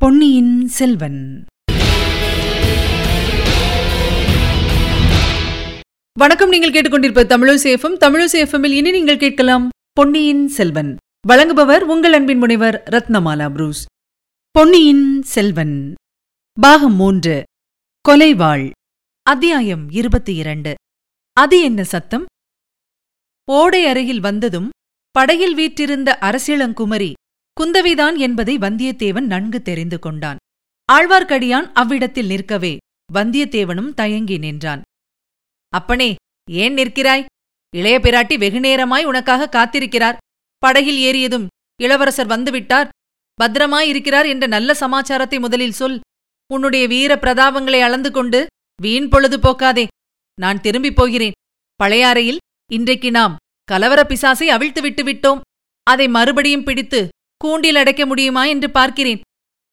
பொன்னியின் 0.00 0.68
செல்வன். 0.68 1.44
வணக்கம் 6.18 6.48
நீங்கள் 6.48 6.70
கேட்டுக்கொண்டிருப்ப 6.70 7.24
தமிழசேஃபம் 7.24 7.96
தமிழசேஃபமில் 8.00 8.70
இனி 8.70 8.90
நீங்கள் 8.90 9.18
கேட்கலாம் 9.18 9.68
பொன்னியின் 9.92 10.48
செல்வன். 10.48 10.96
வழங்குபவர் 11.28 11.78
உங்கள் 11.78 12.12
அன்பின் 12.12 12.38
முனைவர் 12.38 12.82
ரத்னமாலா 12.90 13.50
புரூஸ். 13.50 13.84
பொன்னியின் 14.50 15.22
செல்வன். 15.22 15.94
பாகம் 16.60 16.94
மூன்று. 16.94 17.42
கொலைவாள். 18.08 18.70
அத்தியாயம் 19.22 19.90
இருபத்தி 19.90 20.34
இரண்டு. 20.34 20.74
அது 21.32 21.62
என்ன 21.62 21.84
சத்தம்? 21.84 22.24
ஓடை 23.44 23.86
அருகில் 23.86 24.20
வந்ததும் 24.20 24.70
படகில் 25.10 25.54
வீற்றிருந்த 25.54 26.18
அரசிளங்குமரி 26.20 27.12
குந்தவிதான் 27.60 28.16
என்பதை 28.16 28.58
வந்தியத்தேவன் 28.58 29.20
நன்கு 29.20 29.62
தெரிந்து 29.62 29.98
கொண்டான். 29.98 30.36
ஆழ்வார்க்கடியான் 30.92 31.72
அவ்விடத்தில் 31.72 32.26
நிற்கவே 32.26 32.76
வந்தியத்தேவனும் 33.12 33.94
தயங்கி 33.94 34.38
நின்றான். 34.38 34.82
அப்பனே 35.68 36.14
ஏன் 36.50 36.74
நிற்கிறாய்? 36.74 37.24
இளைய 37.76 37.98
பிராட்டி 37.98 38.36
வெகுநேரமாய் 38.36 39.04
உனக்காக 39.04 39.48
காத்திருக்கிறார். 39.48 40.16
படகில் 40.58 40.98
ஏறியதும் 40.98 41.46
இளவரசர் 41.80 42.26
வந்துவிட்டார். 42.26 42.88
பத்திரமாயிருக்கிறார் 43.40 44.26
என்ற 44.28 44.46
நல்ல 44.46 44.74
சமாச்சாரத்தை 44.74 45.38
முதலில் 45.38 45.72
சொல். 45.72 46.00
உன்னுடைய 46.52 46.86
வீர 46.86 47.14
பிரதாபங்களை 47.14 47.80
அளந்து 47.80 48.10
கொண்டு 48.10 48.46
வீண் 48.82 49.08
பொழுது 49.08 49.40
போக்காதே. 49.40 49.86
நான் 50.40 50.60
திரும்பிப் 50.60 50.96
போகிறேன். 50.96 51.32
பழையாறையில் 51.84 52.36
இன்றைக்கு 52.72 53.10
நாம் 53.10 53.36
கலவர 53.64 54.02
பிசாசை 54.02 54.44
அவிழ்த்து 54.44 54.80
விட்டு 54.80 55.02
விட்டோம். 55.02 55.40
அதை 55.82 56.08
மறுபடியும் 56.08 56.64
பிடித்து 56.64 57.08
கூண்டில் 57.44 57.76
அடைக்க 57.76 58.06
முடியுமா 58.06 58.44
என்று 58.44 58.70
பார்க்கிறேன். 58.70 59.20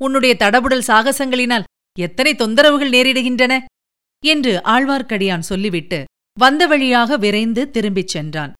உன்னுடைய 0.01 0.35
தடபுடல் 0.39 0.87
சாகசங்களினால் 0.87 1.63
எத்தனை 1.99 2.33
தொந்தரவுகள் 2.33 2.93
நேரிடுகின்றன? 2.93 3.65
என்று 4.25 4.61
ஆழ்வார்க்கடியான் 4.63 5.39
சொல்லிவிட்டு 5.39 6.03
வந்த 6.39 6.67
வழியாக 6.67 7.17
விரைந்து 7.17 7.69
திரும்பிச் 7.69 8.07
சென்றான். 8.07 8.53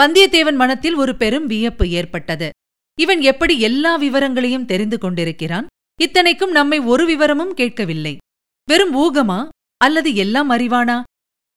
வந்தியத்தேவன் 0.00 0.54
மனத்தில் 0.54 0.94
ஒரு 0.94 1.16
பெரும் 1.16 1.46
வியப்பு 1.46 1.88
ஏற்பட்டது. 1.88 2.50
இவன் 3.00 3.20
எப்படி 3.20 3.60
எல்லா 3.60 3.96
விவரங்களையும் 3.96 4.64
தெரிந்து 4.64 4.98
கொண்டிருக்கிறான்? 4.98 5.66
இத்தனைக்கும் 6.00 6.50
நம்மை 6.50 6.78
ஒரு 6.78 7.06
விவரமும் 7.06 7.54
கேட்கவில்லை. 7.54 8.16
வெறும் 8.68 8.94
ஊகமா? 8.96 9.48
அல்லது 9.76 10.14
எல்லாம் 10.14 10.50
அறிவானா? 10.50 11.02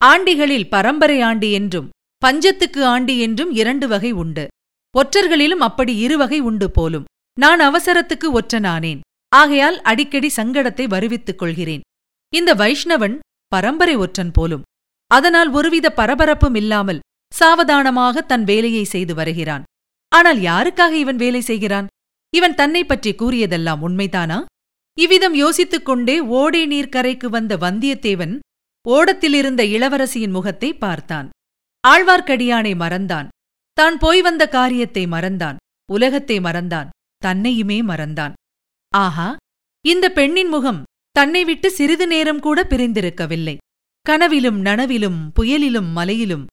ஆண்டிகளில் 0.06 0.70
பரம்பரை 0.70 1.22
ஆண்டி 1.22 1.52
என்றும் 1.52 1.90
பஞ்சத்துக்கு 2.26 2.84
ஆண்டி 2.84 3.20
என்றும் 3.20 3.52
இரண்டு 3.52 3.88
வகை 3.88 4.12
உண்டு. 4.12 4.48
ஒற்றர்களிலும் 5.00 5.64
அப்படி 5.68 5.98
இருவகை 5.98 6.40
உண்டு 6.40 6.72
போலும். 6.72 7.08
நான் 7.38 7.60
அவசரத்துக்கு 7.60 8.28
ஒற்றனானேன். 8.40 9.00
ஆகையால் 9.32 9.82
அடிக்கடி 9.82 10.30
சங்கடத்தை 10.36 10.86
வருவித்துக் 10.88 11.40
கொள்கிறேன். 11.40 11.82
இந்த 12.34 12.54
வைஷ்ணவன் 12.54 13.16
பரம்பரை 13.48 13.96
ஒற்றன் 13.96 14.32
போலும். 14.32 14.64
அதனால் 15.12 15.50
ஒருவித 15.50 15.88
பரபரப்பும் 15.98 16.56
இல்லாமல் 16.56 17.04
சாவதானமாக 17.32 18.22
தன் 18.22 18.44
வேலையை 18.44 18.84
செய்து 18.84 19.14
வருகிறான். 19.16 19.64
ஆனால் 20.12 20.40
யாருக்காக 20.40 20.92
இவன் 20.92 21.16
வேலை 21.16 21.42
செய்கிறான்? 21.42 21.88
இவன் 22.34 22.56
தன்னை 22.56 22.86
பற்றி 22.86 23.12
கூறியதெல்லாம் 23.12 23.84
உண்மைதானா? 23.88 24.40
இவ்விதம் 24.98 25.34
யோசித்துக் 25.34 25.86
கொண்டே 25.86 26.20
ஓடை 26.20 26.62
நீர்க்கரைக்கு 26.68 27.26
வந்த 27.26 27.54
வந்தியத்தேவன் 27.58 28.36
ஓடத்திலிருந்த 28.86 29.62
இளவரசியின் 29.76 30.36
முகத்தை 30.38 30.70
பார்த்தான். 30.74 31.30
ஆழ்வார்க்கடியானை 31.88 32.74
மறந்தான். 32.76 33.28
தான் 33.78 33.98
போய் 33.98 34.22
வந்த 34.22 34.48
காரியத்தை 34.48 35.06
மறந்தான். 35.06 35.56
உலகத்தை 35.90 36.40
மறந்தான். 36.40 36.90
தன்னையுமே 37.26 37.84
மறந்தான். 37.84 38.34
ஆஹா! 38.94 39.36
இந்த 39.86 40.12
பெண்ணின் 40.12 40.48
முகம் 40.48 40.84
தன்னை 41.12 41.44
விட்டு 41.46 41.72
சிறிது 41.72 42.08
நேரம் 42.08 42.40
கூட 42.40 42.64
பிரிந்திருக்கவில்லை. 42.64 43.56
கனவிலும் 44.06 44.60
நனவிலும் 44.66 45.20
புயலிலும் 45.40 45.90
மலையிலும் 45.92 46.46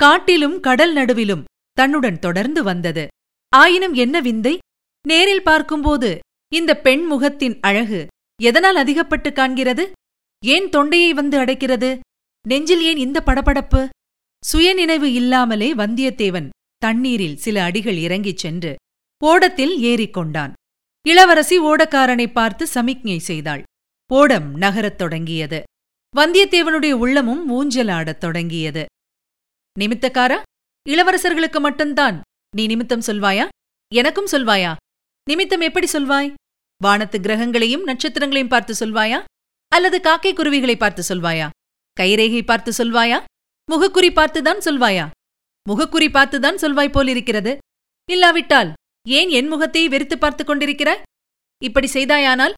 காட்டிலும் 0.00 0.60
கடல் 0.60 0.94
நடுவிலும் 0.94 1.44
தன்னுடன் 1.72 2.18
தொடர்ந்து 2.18 2.62
வந்தது. 2.62 3.06
ஆயினும் 3.52 3.94
என்ன 3.94 4.20
விந்தை? 4.20 4.58
நேரில் 5.08 5.42
பார்க்கும்போது 5.42 6.10
இந்த 6.52 6.76
பெண் 6.76 7.04
முகத்தின் 7.04 7.56
அழகு 7.60 8.00
எதனால் 8.40 8.76
அதிகப்பட்டு 8.76 9.30
காண்கிறது? 9.30 9.84
ஏன் 10.44 10.68
தொண்டையை 10.68 11.12
வந்து 11.12 11.38
அடைக்கிறது? 11.38 11.90
நெஞ்சில் 12.48 12.80
ஏன் 12.80 12.96
இந்த 12.96 13.18
படபடப்பு? 13.20 13.82
சுயநினைவு 14.42 15.12
இல்லாமலே 15.12 15.74
வந்தியத்தேவன் 15.74 16.48
தண்ணீரில் 16.80 17.36
சில 17.36 17.62
அடிகள் 17.62 17.96
இறங்கிச் 17.96 18.38
சென்று 18.38 18.76
ஓடத்தில் 19.24 19.82
ஏறிக்கொண்டான் 19.82 20.52
இளவரசி 21.06 21.60
ஓடக்காரனை 21.60 22.32
பார்த்து 22.32 22.66
சமிக்ஞை 22.66 23.18
செய்தாள். 23.18 23.62
ஓடம் 24.12 24.54
நகரத் 24.54 24.98
தொடங்கியது. 24.98 25.62
வந்தியத்தேவனுடைய 26.16 26.92
உள்ளமும் 26.92 27.42
ஊஞ்சலாடத் 27.50 28.18
தொடங்கியது. 28.18 28.86
நிமித்தக்காரா? 29.80 30.42
இளவரசர்களுக்கு 30.88 31.60
மட்டும்தான். 31.60 32.20
நீ 32.56 32.66
நிமித்தம் 32.66 33.00
சொல்வாயா? 33.00 33.48
எனக்கும் 33.94 34.28
சொல்வாயா? 34.32 34.76
நிமித்தம் 35.30 35.60
எப்படி 35.60 35.88
சொல்வாய்? 35.92 36.34
வானத்து 36.82 37.18
கிரகங்களையும் 37.18 37.86
நட்சத்திரங்களையும் 37.86 38.48
பார்த்து 38.48 38.74
சொல்வாயா? 38.80 39.24
அல்லது 39.68 40.00
காக்கை 40.00 40.34
குருவிகளை 40.34 40.76
பார்த்து 40.76 41.02
சொல்வாயா? 41.08 41.48
கைரேகை 42.00 42.44
பார்த்து 42.44 42.72
சொல்வாயா? 42.78 43.24
முகக்குறி 43.72 44.10
பார்த்துதான் 44.10 44.58
சொல்வாயா? 44.58 45.10
முகக்குறி 45.68 46.08
பார்த்துதான் 46.08 46.60
சொல்வாய் 46.62 46.92
போலிருக்கிறது 46.92 47.58
இல்லாவிட்டால் 48.10 48.72
ஏன் 49.08 49.28
என் 49.28 49.48
முகத்தை 49.48 49.88
வெறுத்து 49.88 50.18
பார்த்துக் 50.18 50.48
கொண்டிருக்கிறாய்? 50.48 51.02
இப்படி 51.62 51.88
செய்தாயானால் 51.92 52.52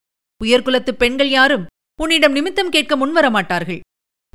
உயர்குலத்துப் 0.44 0.98
பெண்கள் 0.98 1.30
யாரும் 1.30 1.66
உன்னிடம் 2.00 2.32
நிமித்தம் 2.32 2.70
கேட்க 2.70 2.96
முன்வர 2.96 3.30
மாட்டார்கள் 3.30 3.80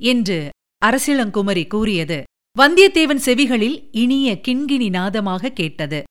என்று 0.02 0.50
அரசிளங்குமரி 0.86 1.68
கூறியது. 1.68 2.24
வந்தியத்தேவன் 2.60 3.24
செவிகளில் 3.26 3.88
இனிய 3.92 4.40
கிண்கிணி 4.48 4.90
நாதமாக 4.90 5.50
கேட்டது. 5.50 6.04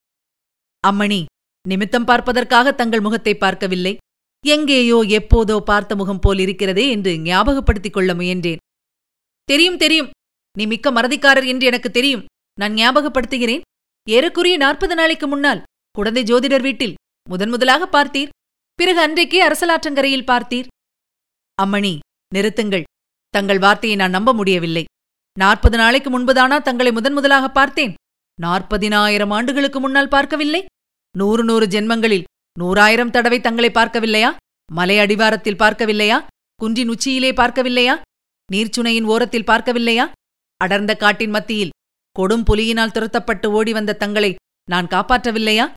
அம்மணி 0.87 1.25
நிமித்தம் 1.69 2.05
பார்ப்பதற்காக 2.05 2.73
தங்கள் 2.73 3.01
முகத்தை 3.01 3.35
பார்க்கவில்லை. 3.37 3.97
எங்கேயோ 4.47 5.05
எப்போதோ 5.09 5.59
பார்த்த 5.59 5.97
முகம் 5.97 6.19
போல் 6.19 6.39
இருக்கிறதே 6.39 6.91
என்று 6.91 7.13
ஞாபகப்படுத்திக் 7.13 7.93
கொள்ள 7.93 8.15
முயன்றேன். 8.15 8.63
தெரியும் 9.45 9.77
தெரியும். 9.77 10.11
நீ 10.59 10.67
மிக்க 10.67 10.91
மறதிக்காரர் 10.91 11.47
என்று 11.47 11.67
எனக்கு 11.67 11.91
தெரியும். 11.91 12.25
நான் 12.61 12.73
ஞாபகப்படுத்துகிறேன். 12.73 13.65
ஏறக்குறைய 14.07 14.57
நாற்பது 14.57 14.95
நாளைக்கு 14.95 15.27
முன்னால் 15.27 15.63
குழந்தை 15.91 16.23
ஜோதிடர் 16.23 16.63
வீட்டில் 16.63 16.95
முதன் 17.29 17.51
முதலாக 17.51 17.85
பார்த்தீர். 17.87 18.33
பிறகு 18.75 19.01
அன்றைக்கே 19.01 19.39
அரசலாற்றங்கரையில் 19.49 20.29
பார்த்தீர். 20.31 20.67
அம்மணி 21.63 21.99
நிறுத்துங்கள். 22.35 22.87
தங்கள் 23.35 23.59
வார்த்தையை 23.59 23.97
நான் 23.99 24.11
நம்ப 24.11 24.33
முடியவில்லை. 24.33 24.85
நாற்பது 25.39 25.77
நாளைக்கு 25.77 26.11
முன்புதானா 26.11 26.57
தங்களை 26.63 26.93
முதன் 26.93 27.13
முதலாக 27.13 27.47
பார்த்தேன்? 27.49 27.95
நாற்பதினாயிரம் 28.43 29.31
ஆண்டுகளுக்கு 29.31 29.81
முன்னால் 29.81 30.09
பார்க்கவில்லை? 30.09 30.65
நூறு 31.15 31.45
நூறு 31.45 31.67
ஜென்மங்களில் 31.67 32.27
நூறாயிரம் 32.61 33.11
தடவை 33.11 33.41
தங்களை 33.41 33.71
பார்க்கவில்லையா? 33.71 34.31
மலை 34.73 34.99
அடிவாரத்தில் 34.99 35.61
பார்க்கவில்லையா? 35.63 36.19
குன்றின் 36.61 36.89
உச்சியிலே 36.89 37.31
பார்க்கவில்லையா? 37.33 37.95
நீர்ச்சுனையின் 38.53 39.09
ஓரத்தில் 39.13 39.49
பார்க்கவில்லையா? 39.51 40.05
அடர்ந்த 40.61 40.93
காட்டின் 40.95 41.31
மத்தியில் 41.31 41.75
கொடும் 42.19 42.45
புலியினால் 42.51 42.93
துரத்தப்பட்டு 42.93 43.47
ஓடி 43.47 43.73
வந்த 43.73 43.93
தங்களை 43.93 44.35
நான் 44.71 44.87
காப்பாற்றவில்லையா? 44.87 45.73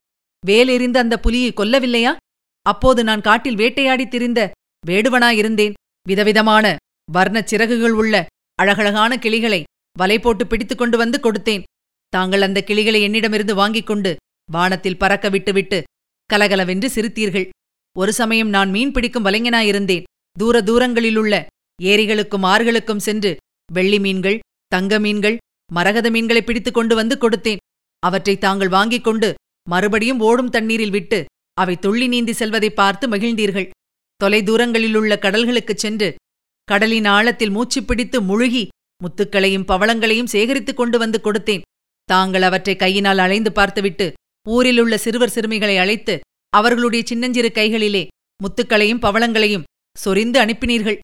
வேலெறிந்து 0.48 0.98
அந்த 0.98 1.20
புலியை 1.20 1.54
கொல்லவில்லையா? 1.54 2.16
அப்போது 2.62 3.04
நான் 3.04 3.22
காட்டில் 3.22 3.56
வேட்டையாடித் 3.56 4.08
திரிந்த 4.08 4.52
வேடுவனாயிருந்தேன். 4.88 5.74
விதவிதமான 6.08 6.76
வர்ணச் 7.14 7.44
சிறகுகள் 7.44 7.92
உள்ள 7.92 8.26
அழகழகான 8.56 9.18
கிளிகளை 9.18 9.64
வலை 9.98 10.20
போட்டு 10.20 10.48
பிடித்துக் 10.48 10.78
கொண்டு 10.78 10.98
வந்து 10.98 11.20
கொடுத்தேன். 11.20 11.64
தாங்கள் 12.08 12.42
அந்த 12.42 12.64
கிளிகளை 12.64 13.02
என்னிடமிருந்து 13.02 13.56
வாங்கிக் 13.56 13.88
கொண்டு 13.88 14.16
வானத்தில் 14.52 14.98
பறக்க 14.98 15.30
விட்டுவிட்டு 15.30 15.84
கலகலவென்று 16.26 16.90
சிரித்தீர்கள். 16.96 17.50
ஒரு 17.98 18.14
சமயம் 18.14 18.50
நான் 18.50 18.70
மீன் 18.70 18.92
பிடிக்கும் 18.92 19.26
வலைஞனாயிருந்தேன். 19.26 20.04
தூர 20.40 20.62
தூரங்களிலுள்ள 20.62 21.46
ஏரிகளுக்கும் 21.82 22.44
ஆறுகளுக்கும் 22.44 22.98
சென்று 22.98 23.38
வெள்ளி 23.74 24.00
மீன்கள் 24.00 24.40
தங்க 24.68 25.00
மீன்கள் 25.00 25.38
மரகத 25.72 26.10
மீன்களை 26.10 26.42
பிடித்துக் 26.44 26.74
கொண்டு 26.74 26.96
வந்து 26.96 27.16
கொடுத்தேன். 27.16 27.58
அவற்றை 28.00 28.38
தாங்கள் 28.38 28.68
வாங்கிக் 28.68 29.04
கொண்டு 29.04 29.34
மறுபடியும் 29.70 30.20
ஓடும் 30.20 30.50
தண்ணீரில் 30.50 30.90
விட்டு 30.90 31.26
அவை 31.54 31.76
துள்ளி 31.76 32.08
நீந்தி 32.08 32.34
செல்வதை 32.34 32.70
பார்த்து 32.70 33.10
மகிழ்ந்தீர்கள். 33.10 33.70
தொலை 34.16 34.44
தூரங்களிலுள்ள 34.44 35.14
கடல்களுக்குச் 35.16 35.82
சென்று 35.84 36.16
கடலின் 36.64 37.06
ஆழத்தில் 37.06 37.50
மூச்சு 37.50 37.84
பிடித்து 37.84 38.22
முழுகி 38.22 38.68
முத்துக்களையும் 39.04 39.68
பவளங்களையும் 39.68 40.32
சேகரித்துக் 40.34 40.78
கொண்டு 40.78 40.98
வந்து 40.98 41.20
கொடுத்தேன். 41.24 41.62
தாங்கள் 42.04 42.42
அவற்றை 42.42 42.76
கையினால் 42.76 43.18
அலைந்து 43.18 43.52
பார்த்துவிட்டு 43.52 44.14
ஊரிலுள்ள 44.50 44.98
சிறுவர் 44.98 45.30
சிறுமிகளை 45.30 45.78
அழைத்து 45.78 46.20
அவர்களுடைய 46.50 47.06
சின்னஞ்சிறு 47.08 47.52
கைகளிலே 47.52 48.08
முத்துக்களையும் 48.44 49.04
பவளங்களையும் 49.06 49.64
சொரிந்து 49.98 50.46
அனுப்பினீர்கள். 50.46 51.00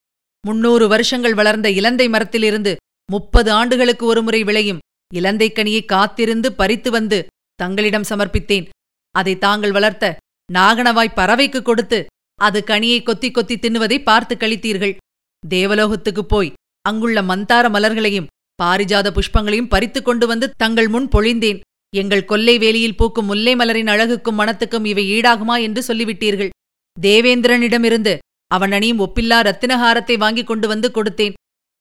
முன்னூறு 0.48 0.88
வருஷங்கள் 0.88 1.34
வளர்ந்த 1.34 1.70
இலந்தை 1.70 2.10
மரத்திலிருந்து 2.10 2.76
முப்பது 3.12 3.52
ஆண்டுகளுக்கு 3.52 4.06
ஒருமுறை 4.06 4.44
விளையும். 4.44 4.80
இலந்தைக் 5.14 5.58
கனியை 5.58 5.86
காத்திருந்து 5.86 6.54
பறித்து 6.54 6.92
வந்து 6.92 7.28
தங்களிடம் 7.56 8.08
சமர்ப்பித்தேன். 8.10 8.70
அதை 9.12 9.38
தாங்கள் 9.38 9.72
வளர்த்த 9.72 10.18
நாகனவாய் 10.54 11.16
பறவைக்கு 11.16 11.62
கொடுத்து 11.62 12.06
அது 12.36 12.64
கனியை 12.68 13.04
கொத்தி 13.04 13.32
கொத்தி 13.32 13.56
தின்னுவதை 13.56 14.04
பார்த்து 14.04 14.36
கழித்தீர்கள். 14.36 14.96
தேவலோகத்துக்குப் 15.50 16.30
போய் 16.30 16.54
அங்குள்ள 16.82 17.22
மந்தார 17.22 17.70
மலர்களையும் 17.70 18.28
பாரிஜாத 18.64 19.08
புஷ்பங்களையும் 19.12 19.68
பறித்துக் 19.68 20.06
கொண்டு 20.06 20.28
வந்து 20.28 20.52
தங்கள் 20.58 20.88
முன் 20.88 21.08
பொழிந்தேன். 21.08 21.60
எங்கள் 21.96 22.26
கொல்லை 22.26 22.58
வேலியில் 22.58 22.98
பூக்கும் 22.98 23.26
முல்லை 23.26 23.56
மலரின் 23.56 23.92
அழகுக்கும் 23.94 24.40
மனத்துக்கும் 24.40 24.86
இவை 24.86 25.12
ஈடாகுமா 25.12 25.62
என்று 25.62 25.82
சொல்லிவிட்டீர்கள். 25.88 26.50
தேவேந்திரனிடமிருந்து 27.02 28.18
அவன் 28.48 28.72
அணியும் 28.72 29.00
ஒப்பில்லா 29.00 29.40
ரத்தினஹாரத்தை 29.42 30.18
வாங்கிக் 30.18 30.48
கொண்டு 30.48 30.68
வந்து 30.68 30.92
கொடுத்தேன். 30.94 31.34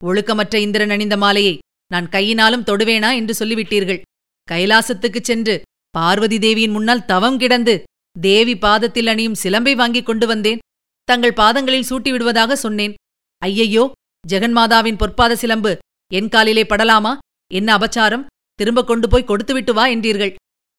ஒழுக்கமற்ற 0.04 0.54
இந்திரன் 0.56 0.90
அணிந்த 0.90 1.16
மாலையை 1.16 1.58
நான் 1.90 2.08
கையினாலும் 2.08 2.64
தொடுவேனா 2.64 3.14
என்று 3.14 3.34
சொல்லிவிட்டீர்கள். 3.38 4.00
கைலாசத்துக்குச் 4.50 5.28
சென்று 5.30 5.62
பார்வதி 5.90 6.38
தேவியின் 6.38 6.70
முன்னால் 6.70 7.04
தவம் 7.04 7.38
கிடந்து 7.38 7.82
தேவி 8.20 8.54
பாதத்தில் 8.58 9.06
அணியும் 9.06 9.40
சிலம்பை 9.42 9.74
வாங்கிக் 9.76 10.06
கொண்டு 10.06 10.26
வந்தேன். 10.26 10.58
தங்கள் 11.04 11.32
பாதங்களில் 11.32 11.88
சூட்டிவிடுவதாக 11.90 12.52
சொன்னேன். 12.52 12.94
ஐயையோ 13.38 13.92
ஜெகன்மாதாவின் 14.28 15.00
பொற்பாத 15.00 15.32
சிலம்பு 15.32 15.78
என் 16.12 16.28
காலிலே 16.28 16.62
படலாமா? 16.62 17.18
என்ன 17.54 17.76
அபச்சாரம்? 17.78 18.26
திரும்ப 18.54 18.84
கொண்டு 18.84 19.08
போய் 19.08 19.24
கொடுத்துவிட்டு 19.24 19.74
வா 19.74 19.86
என்றீர்கள். 19.86 20.34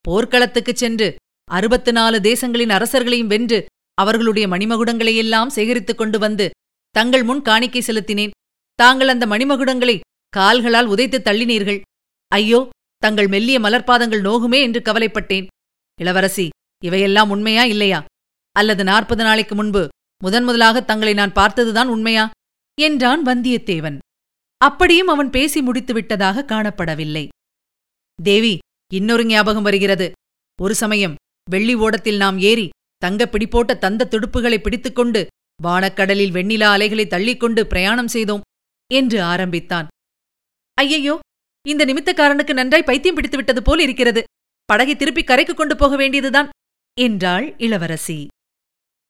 போர்க்களத்துக்குச் 0.10 0.82
சென்று 0.84 1.16
அறுபத்து 1.52 1.92
நாலு 1.92 2.20
தேசங்களின் 2.20 2.74
அரசர்களையும் 2.78 3.28
வென்று 3.28 3.66
அவர்களுடைய 3.94 4.48
மணிமகுடங்களையெல்லாம் 4.48 5.48
சேகரித்துக் 5.48 5.98
கொண்டு 5.98 6.20
வந்து 6.20 6.50
தங்கள் 6.92 7.24
முன் 7.24 7.42
காணிக்கை 7.42 7.82
செலுத்தினேன். 7.82 8.34
தாங்கள் 8.76 9.08
அந்த 9.08 9.26
மணிமகுடங்களை 9.26 10.00
கால்களால் 10.38 10.88
உதைத்து 10.88 11.18
தள்ளினீர்கள். 11.24 11.82
ஐயோ 12.28 12.70
தங்கள் 12.98 13.28
மெல்லிய 13.28 13.58
மலர்பாதங்கள் 13.60 14.26
நோகுமே 14.28 14.60
என்று 14.62 14.80
கவலைப்பட்டேன். 14.82 15.48
இளவரசி 16.02 16.50
இவையெல்லாம் 16.84 17.30
உண்மையா 17.30 17.64
இல்லையா? 17.64 18.00
அல்லது 18.56 18.84
நாற்பது 18.84 19.24
நாளைக்கு 19.24 19.56
முன்பு 19.56 19.88
முதன் 20.24 20.44
முதலாக 20.44 20.82
தங்களை 20.82 21.14
நான் 21.14 21.34
பார்த்ததுதான் 21.34 21.88
உண்மையா? 21.88 22.26
என்றான் 22.82 23.22
வந்தியத்தேவன். 23.26 23.98
அப்படியும் 24.58 25.08
அவன் 25.08 25.30
பேசி 25.30 25.62
முடித்து 25.62 25.94
விட்டதாக 25.94 26.46
காணப்படவில்லை. 26.48 27.28
தேவி 28.24 28.54
இன்னொரு 28.94 29.26
ஞாபகம் 29.26 29.64
வருகிறது. 29.64 30.12
ஒரு 30.62 30.76
சமயம் 30.76 31.16
வெள்ளி 31.50 31.76
ஓடத்தில் 31.76 32.18
நாம் 32.18 32.38
ஏறி 32.40 32.70
தங்க 32.98 33.26
பிடிப்போட்ட 33.26 33.72
தந்த 33.78 34.08
துடுப்புகளை 34.12 34.58
பிடித்துக்கொண்டு 34.58 35.22
வானக்கடலில் 35.64 36.32
வெண்ணிலா 36.32 36.70
அலைகளை 36.76 37.06
தள்ளிக்கொண்டு 37.06 37.62
பிரயாணம் 37.66 38.08
செய்தோம். 38.08 38.45
என்று 38.94 39.22
ஆரம்பித்தான். 39.24 39.88
ஐயையோ 40.78 41.16
இந்த 41.66 41.86
நிமித்தக்காரனுக்கு 41.86 42.54
நன்றாய் 42.54 42.84
பைத்தியம் 42.84 43.18
பிடித்துவிட்டது 43.18 43.62
போல் 43.64 43.80
இருக்கிறது. 43.80 44.24
படகை 44.66 44.96
திருப்பி 44.96 45.24
கரைக்கு 45.24 45.54
கொண்டு 45.54 45.76
போக 45.76 45.96
வேண்டியதுதான் 45.96 46.50
என்றாள் 46.98 47.56
இளவரசி. 47.58 48.28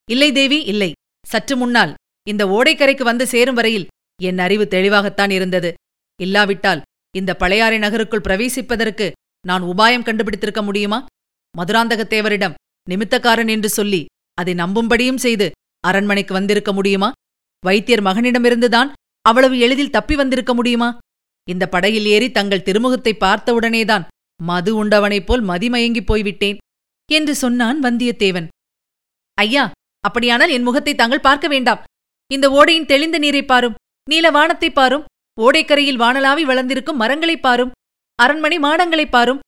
இல்லை 0.09 0.31
தேவி 0.31 0.59
இல்லை. 0.63 0.91
சற்று 1.25 1.55
முன்னால் 1.57 1.93
இந்த 2.27 2.43
ஓடைக்கரைக்கு 2.45 3.03
வந்து 3.03 3.27
சேரும் 3.27 3.55
வரையில் 3.55 3.87
என் 4.21 4.39
அறிவு 4.39 4.65
தெளிவாகத்தான் 4.67 5.29
இருந்தது. 5.29 5.73
இல்லாவிட்டால் 6.21 6.81
இந்த 7.15 7.31
பழையாறை 7.35 7.77
நகருக்குள் 7.79 8.25
பிரவேசிப்பதற்கு 8.27 9.11
நான் 9.47 9.63
உபாயம் 9.63 10.05
கண்டுபிடித்திருக்க 10.07 10.61
முடியுமா? 10.63 11.05
மதுராந்தகத்தேவரிடம் 11.57 12.57
நிமித்தக்காரன் 12.89 13.47
என்று 13.47 13.69
சொல்லி 13.69 14.05
அதை 14.33 14.53
நம்பும்படியும் 14.53 15.23
செய்து 15.25 15.51
அரண்மனைக்கு 15.79 16.33
வந்திருக்க 16.33 16.73
முடியுமா? 16.73 17.11
வைத்தியர் 17.65 18.03
மகனிடமிருந்துதான் 18.03 18.89
அவ்வளவு 19.25 19.59
எளிதில் 19.59 19.89
தப்பி 19.89 20.15
வந்திருக்க 20.15 20.53
முடியுமா? 20.53 20.97
இந்த 21.47 21.67
படையில் 21.67 22.05
ஏறி 22.05 22.31
தங்கள் 22.31 22.65
திருமுகத்தை 22.65 23.13
பார்த்தவுடனேதான் 23.19 24.05
மது 24.43 24.75
உண்டவனைப் 24.75 25.25
போல் 25.25 25.43
மதிமயங்கிப் 25.43 26.05
போய்விட்டேன் 26.05 26.57
என்று 27.11 27.35
சொன்னான் 27.35 27.81
வந்தியத்தேவன். 27.83 28.47
ஐயா 29.37 29.71
அப்படியானால் 29.99 30.49
என் 30.49 30.63
முகத்தை 30.63 30.95
தாங்கள் 30.95 31.19
பார்க்க 31.19 31.47
வேண்டாம். 31.47 31.83
இந்த 32.31 32.49
ஓடையின் 32.49 32.85
தெளிந்த 32.85 33.17
நீரைப் 33.19 33.47
பாரும் 33.47 33.77
நீல 34.09 34.31
வானத்தைப் 34.31 34.75
பாரும் 34.75 35.05
ஓடைக்கரையில் 35.41 35.99
வானலாவி 35.99 36.41
வளர்ந்திருக்கும் 36.41 36.97
மரங்களைப் 36.97 37.41
பாரும் 37.41 37.71
அரண்மனை 38.19 38.59
மாடங்களைப் 38.59 39.11
பாரும் 39.11 39.39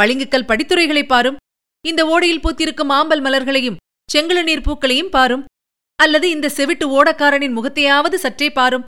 பளிங்குக்கல் 0.00 0.48
படித்துறைகளைப் 0.48 1.08
பாரும் 1.08 1.36
இந்த 1.84 2.02
ஓடையில் 2.06 2.44
பூத்திருக்கும் 2.44 2.92
ஆம்பல் 2.92 3.22
மலர்களையும் 3.22 3.76
செங்குள 4.14 4.42
நீர் 4.42 4.66
பூக்களையும் 4.66 5.10
பாரும் 5.10 5.44
அல்லது 5.98 6.30
இந்த 6.30 6.48
செவிட்டு 6.48 6.86
ஓடக்காரனின் 6.96 7.56
முகத்தையாவது 7.58 8.14
சற்றே 8.14 8.50
பாரும் 8.50 8.84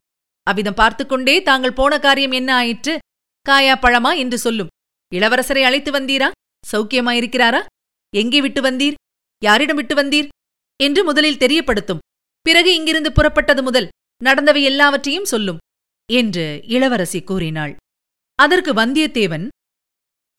அவ்விதம் 0.46 0.74
பார்த்துக்கொண்டே 0.74 1.42
தாங்கள் 1.42 1.72
போன 1.72 1.98
காரியம் 1.98 2.30
என்ன 2.30 2.50
ஆயிற்று? 2.54 2.98
காயா 3.46 3.74
பழமா 3.80 4.16
என்று 4.16 4.38
சொல்லும். 4.38 4.72
இளவரசரை 5.14 5.62
அழைத்து 5.62 5.90
வந்தீரா? 5.92 6.30
சௌக்கியமாயிருக்கிறாரா? 6.72 7.60
எங்கே 8.12 8.40
விட்டு 8.40 8.60
வந்தீர்? 8.62 8.98
யாரிடம் 9.42 9.76
விட்டு 9.76 9.94
வந்தீர்? 9.94 10.28
என்று 10.80 11.04
முதலில் 11.04 11.36
தெரியப்படுத்தும். 11.36 12.02
பிறகு 12.42 12.74
இங்கிருந்து 12.74 13.10
புறப்பட்டது 13.10 13.62
முதல் 13.62 13.88
நடந்தவை 14.24 14.62
எல்லாவற்றையும் 14.62 15.24
சொல்லும் 15.24 15.62
என்று 16.12 16.60
இளவரசி 16.66 17.20
கூறினாள். 17.22 17.74
அதற்கு 18.38 18.72
வந்தியத்தேவன் 18.72 19.46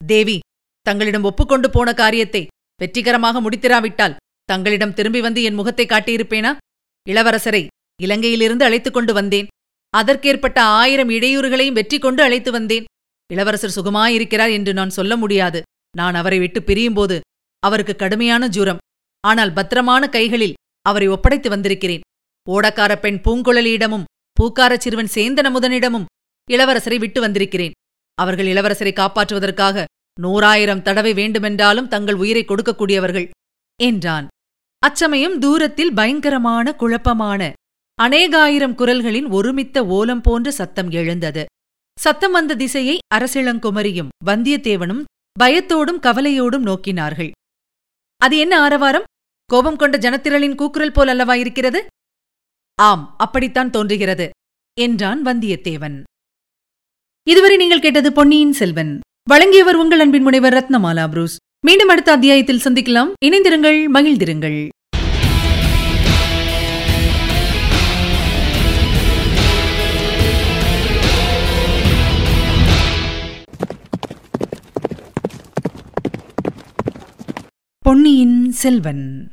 தேவி 0.00 0.38
தங்களிடம் 0.86 1.22
ஒப்புக்கொண்டு 1.22 1.70
போன 1.70 1.94
காரியத்தை 1.94 2.46
வெற்றிகரமாக 2.80 3.40
முடித்திராவிட்டால் 3.40 4.16
தங்களிடம் 4.44 4.92
திரும்பி 4.92 5.20
வந்து 5.20 5.40
என் 5.42 5.54
முகத்தை 5.54 5.86
காட்டியிருப்பேனா? 5.86 6.52
இளவரசரை 7.06 7.62
இலங்கையிலிருந்து 8.02 8.64
அழைத்துக் 8.64 8.94
கொண்டு 8.94 9.12
வந்தேன். 9.12 9.46
அதற்கேற்பட்ட 9.94 10.58
ஆயிரம் 10.62 11.08
இடையூறுகளையும் 11.08 11.78
வெற்றி 11.78 11.98
கொண்டு 11.98 12.22
அழைத்து 12.22 12.50
வந்தேன். 12.50 12.88
இளவரசர் 13.30 13.76
சுகமாயிருக்கிறார் 13.76 14.52
என்று 14.52 14.72
நான் 14.74 14.96
சொல்ல 14.98 15.16
முடியாது. 15.16 15.60
நான் 15.96 16.14
அவரை 16.14 16.38
விட்டு 16.38 16.60
பிரியும்போது 16.60 17.16
அவருக்கு 17.62 17.96
கடுமையான 17.96 18.48
ஜுரம். 18.48 18.82
ஆனால் 19.24 19.52
பத்திரமான 19.52 20.08
கைகளில் 20.08 20.58
அவரை 20.82 21.06
ஒப்படைத்து 21.08 21.48
வந்திருக்கிறேன். 21.48 22.04
ஓடக்கார 22.46 22.92
பெண் 23.00 23.20
பூங்குழலியிடமும் 23.24 24.08
பூக்காரச் 24.36 24.84
சிறுவன் 24.84 25.14
சேந்தன 25.14 25.50
முதனிடமும் 25.50 26.08
இளவரசரை 26.50 26.98
விட்டு 26.98 27.20
வந்திருக்கிறேன். 27.20 27.76
அவர்கள் 28.18 28.46
இளவரசரை 28.46 28.92
காப்பாற்றுவதற்காக 28.94 29.84
நூறாயிரம் 30.18 30.82
தடவை 30.82 31.12
வேண்டுமென்றாலும் 31.14 31.88
தங்கள் 31.88 32.14
உயிரை 32.14 32.42
கொடுக்கக்கூடியவர்கள் 32.44 33.26
என்றான். 33.80 34.26
அச்சமயம் 34.82 35.38
தூரத்தில் 35.38 35.92
பயங்கரமான 35.94 36.72
குழப்பமான 36.72 37.52
அநேகாயிரம் 38.02 38.74
குரல்களின் 38.74 39.26
ஒருமித்த 39.26 39.86
ஓலம் 39.86 40.20
போன்ற 40.20 40.50
சத்தம் 40.50 40.90
எழுந்தது. 40.90 41.44
சத்தம் 42.00 42.32
வந்த 42.32 42.54
திசையை 42.54 42.98
அரசிளங்குமரியும் 43.14 44.08
வந்தியத்தேவனும் 44.26 45.04
பயத்தோடும் 45.40 46.00
கவலையோடும் 46.00 46.66
நோக்கினார்கள். 46.66 47.30
அது 48.16 48.36
என்ன 48.36 48.60
ஆரவாரம்? 48.60 49.02
கோபம் 49.44 49.76
கொண்ட 49.76 49.98
ஜனத்திரளின் 49.98 50.54
கூக்குரல் 50.54 50.92
போல் 50.92 51.08
அல்லவா 51.08 51.34
இருக்கிறது? 51.34 51.86
ஆம் 52.74 53.14
அப்படித்தான் 53.18 53.70
தோன்றுகிறது 53.70 54.30
என்றான் 54.80 55.24
வந்தியத்தேவன். 55.24 56.02
இதுவரை 57.28 57.56
நீங்கள் 57.56 57.80
கேட்டது 57.80 58.12
பொன்னியின் 58.12 58.52
செல்வன். 58.52 59.00
வழங்கியவர் 59.28 59.76
உங்கள் 59.76 60.00
அன்பின் 60.00 60.22
முனைவர் 60.22 60.54
ரத்னமாலா 60.54 61.08
புரூஸ். 61.08 61.36
மீண்டும் 61.66 61.88
அடுத்த 61.88 62.12
அத்தியாயத்தில் 62.12 62.64
சந்திக்கலாம். 62.64 63.12
இணைந்திருங்கள் 63.24 63.84
மகிழ்ந்திருங்கள். 63.94 64.68
பொன்னியின் 77.96 78.52
செல்வன். 78.52 79.28